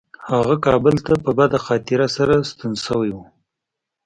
هغه 0.31 0.55
کابل 0.65 0.95
ته 1.05 1.13
په 1.23 1.31
بده 1.37 1.57
خاطرې 1.65 2.07
سره 2.15 2.33
ستون 2.49 2.73
شوی 2.85 3.11
و. 3.13 3.17